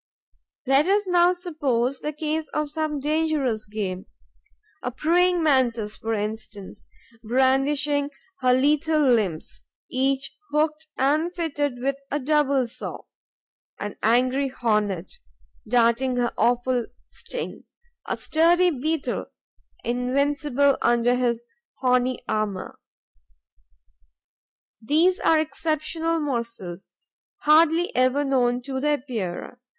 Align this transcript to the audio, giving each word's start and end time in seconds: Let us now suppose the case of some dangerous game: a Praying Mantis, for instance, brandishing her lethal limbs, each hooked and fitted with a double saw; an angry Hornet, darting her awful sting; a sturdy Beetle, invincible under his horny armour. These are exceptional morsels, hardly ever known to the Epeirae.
Let 0.65 0.87
us 0.87 1.05
now 1.05 1.31
suppose 1.33 1.99
the 1.99 2.11
case 2.11 2.47
of 2.55 2.71
some 2.71 2.99
dangerous 2.99 3.67
game: 3.67 4.07
a 4.81 4.89
Praying 4.89 5.43
Mantis, 5.43 5.95
for 5.95 6.15
instance, 6.15 6.87
brandishing 7.23 8.09
her 8.39 8.51
lethal 8.51 8.99
limbs, 8.99 9.63
each 9.91 10.35
hooked 10.49 10.87
and 10.97 11.31
fitted 11.35 11.77
with 11.83 11.97
a 12.09 12.19
double 12.19 12.65
saw; 12.65 13.03
an 13.79 13.95
angry 14.01 14.47
Hornet, 14.47 15.19
darting 15.67 16.15
her 16.15 16.33
awful 16.35 16.87
sting; 17.05 17.65
a 18.07 18.17
sturdy 18.17 18.71
Beetle, 18.71 19.27
invincible 19.83 20.79
under 20.81 21.13
his 21.13 21.43
horny 21.77 22.23
armour. 22.27 22.79
These 24.81 25.19
are 25.19 25.39
exceptional 25.39 26.19
morsels, 26.19 26.89
hardly 27.43 27.95
ever 27.95 28.25
known 28.25 28.63
to 28.63 28.79
the 28.79 28.93
Epeirae. 28.97 29.57